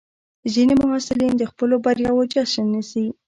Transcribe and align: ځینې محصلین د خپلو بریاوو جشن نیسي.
ځینې 0.53 0.73
محصلین 0.83 1.33
د 1.37 1.43
خپلو 1.51 1.75
بریاوو 1.85 2.29
جشن 2.33 2.65
نیسي. 2.73 3.05